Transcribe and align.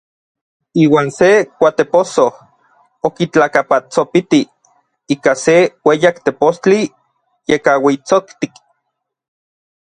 Iuan 0.83 1.09
se 1.17 1.27
kuatepossoj 1.57 2.25
okitlakapantsopitij 3.09 4.41
ika 5.17 5.33
se 5.43 5.55
ueyak 5.91 6.17
tepostli 6.25 6.81
yekauitsoktik. 7.53 8.53